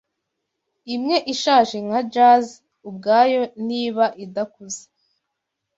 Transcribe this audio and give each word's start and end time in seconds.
imwe 0.95 1.17
ishaje 1.33 1.77
nka 1.85 2.01
jaz 2.13 2.45
ubwayo 2.89 3.41
niba 3.67 4.05
idakuze, 4.25 4.83